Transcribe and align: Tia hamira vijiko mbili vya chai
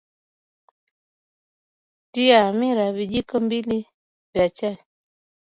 Tia 2.11 2.43
hamira 2.45 2.91
vijiko 2.93 3.39
mbili 3.39 3.85
vya 4.33 4.49
chai 4.49 4.77